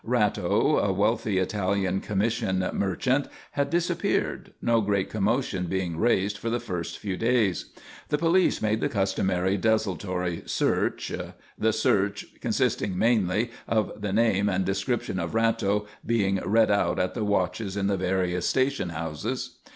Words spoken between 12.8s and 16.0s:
mainly of the name and description of Ratto